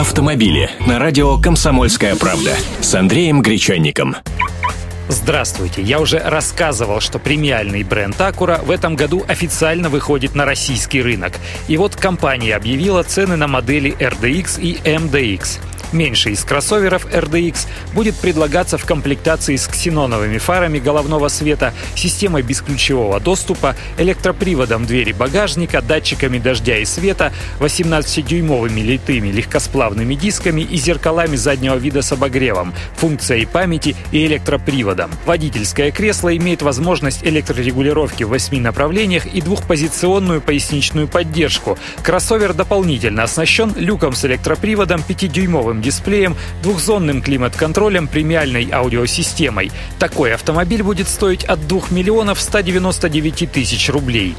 Автомобили 0.00 0.70
на 0.86 0.98
радио 0.98 1.36
«Комсомольская 1.36 2.16
правда» 2.16 2.56
с 2.80 2.94
Андреем 2.94 3.42
Гречанником. 3.42 4.16
Здравствуйте. 5.08 5.82
Я 5.82 6.00
уже 6.00 6.18
рассказывал, 6.20 7.00
что 7.00 7.18
премиальный 7.18 7.82
бренд 7.82 8.18
Acura 8.18 8.64
в 8.64 8.70
этом 8.70 8.96
году 8.96 9.22
официально 9.28 9.90
выходит 9.90 10.34
на 10.34 10.46
российский 10.46 11.02
рынок. 11.02 11.34
И 11.68 11.76
вот 11.76 11.96
компания 11.96 12.56
объявила 12.56 13.02
цены 13.02 13.36
на 13.36 13.46
модели 13.46 13.94
RDX 13.98 14.58
и 14.62 14.76
MDX. 14.76 15.58
Меньший 15.92 16.32
из 16.32 16.44
кроссоверов 16.44 17.06
RDX 17.06 17.66
будет 17.94 18.14
предлагаться 18.16 18.78
в 18.78 18.84
комплектации 18.84 19.56
с 19.56 19.66
ксеноновыми 19.66 20.38
фарами 20.38 20.78
головного 20.78 21.28
света, 21.28 21.74
системой 21.96 22.42
бесключевого 22.42 23.18
доступа, 23.18 23.74
электроприводом 23.98 24.86
двери 24.86 25.12
багажника, 25.12 25.82
датчиками 25.82 26.38
дождя 26.38 26.78
и 26.78 26.84
света, 26.84 27.32
18-дюймовыми 27.58 28.80
литыми 28.80 29.28
легкосплавными 29.28 30.14
дисками 30.14 30.60
и 30.60 30.76
зеркалами 30.76 31.36
заднего 31.36 31.74
вида 31.74 32.02
с 32.02 32.12
обогревом, 32.12 32.72
функцией 32.96 33.46
памяти 33.46 33.96
и 34.12 34.26
электроприводом. 34.26 35.10
Водительское 35.26 35.90
кресло 35.90 36.36
имеет 36.36 36.62
возможность 36.62 37.24
электрорегулировки 37.24 38.24
в 38.24 38.28
восьми 38.28 38.60
направлениях 38.60 39.26
и 39.26 39.40
двухпозиционную 39.40 40.40
поясничную 40.40 41.08
поддержку. 41.08 41.78
Кроссовер 42.02 42.54
дополнительно 42.54 43.24
оснащен 43.24 43.72
люком 43.76 44.14
с 44.14 44.24
электроприводом, 44.24 45.02
5-дюймовым 45.06 45.79
дисплеем, 45.80 46.36
двухзонным 46.62 47.22
климат-контролем, 47.22 48.08
премиальной 48.08 48.68
аудиосистемой. 48.70 49.70
Такой 49.98 50.34
автомобиль 50.34 50.82
будет 50.82 51.08
стоить 51.08 51.44
от 51.44 51.66
2 51.66 51.82
миллионов 51.90 52.40
199 52.40 53.52
тысяч 53.52 53.88
рублей. 53.88 54.34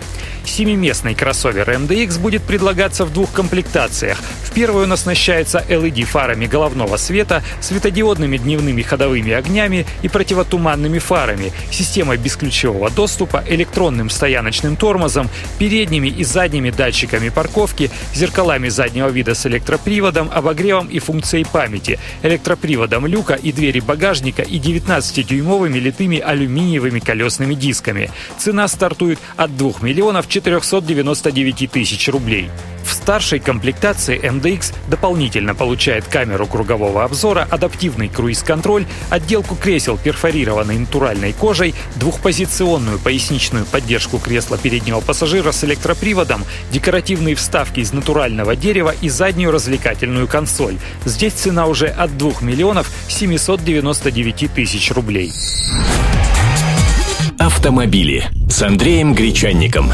Семиместный 0.46 1.14
кроссовер 1.16 1.70
MDX 1.70 2.20
будет 2.20 2.44
предлагаться 2.44 3.06
в 3.06 3.14
двух 3.14 3.32
комплектациях. 3.32 4.18
В 4.44 4.52
первую 4.54 4.86
он 4.86 4.92
оснащается 4.92 5.64
LED-фарами 5.70 6.46
головного 6.46 6.98
света, 6.98 7.44
светодиодными 7.62 8.38
дневными 8.38 8.82
ходовыми 8.82 9.32
огнями 9.32 9.86
и 10.02 10.10
противотуманными 10.10 11.00
фарами, 11.00 11.54
системой 11.72 12.18
бесключевого 12.18 12.90
доступа, 12.90 13.44
электронным 13.48 14.10
стояночным 14.10 14.76
тормозом, 14.76 15.30
передними 15.58 16.10
и 16.10 16.24
задними 16.24 16.70
датчиками 16.70 17.30
парковки, 17.30 17.92
зеркалами 18.14 18.68
заднего 18.68 19.08
вида 19.08 19.36
с 19.36 19.46
электроприводом, 19.46 20.30
обогревом 20.34 20.88
и 20.88 21.00
функцией 21.32 21.46
памяти, 21.46 22.00
электроприводом 22.24 23.06
люка 23.06 23.34
и 23.34 23.52
двери 23.52 23.80
багажника 23.80 24.42
и 24.42 24.60
19-дюймовыми 24.60 25.80
литыми 25.80 26.20
алюминиевыми 26.20 27.00
колесными 27.00 27.56
дисками. 27.56 28.10
Цена 28.38 28.68
стартует 28.68 29.20
от 29.38 29.56
2 29.56 29.74
миллионов 29.82 30.28
499 30.28 31.72
тысяч 31.72 32.10
рублей. 32.10 32.50
Старшей 33.02 33.40
комплектации 33.40 34.22
MDX 34.22 34.76
дополнительно 34.88 35.56
получает 35.56 36.06
камеру 36.06 36.46
кругового 36.46 37.04
обзора, 37.04 37.48
адаптивный 37.50 38.10
круиз-контроль, 38.10 38.86
отделку 39.10 39.56
кресел 39.56 39.98
перфорированной 39.98 40.78
натуральной 40.78 41.34
кожей, 41.34 41.74
двухпозиционную 41.96 43.00
поясничную 43.00 43.66
поддержку 43.66 44.20
кресла 44.20 44.60
переднего 44.60 45.02
пассажира 45.02 45.52
с 45.52 45.64
электроприводом, 45.64 46.46
декоративные 46.72 47.34
вставки 47.34 47.80
из 47.80 47.92
натурального 47.92 48.56
дерева 48.56 48.94
и 49.02 49.10
заднюю 49.10 49.52
развлекательную 49.52 50.28
консоль. 50.28 50.78
Здесь 51.04 51.34
цена 51.34 51.66
уже 51.66 51.88
от 51.88 52.16
2 52.18 52.34
миллионов 52.42 52.88
799 53.08 54.54
тысяч 54.54 54.92
рублей. 54.92 55.34
Автомобили 57.40 58.30
с 58.48 58.62
Андреем 58.62 59.16
Гречанником. 59.16 59.92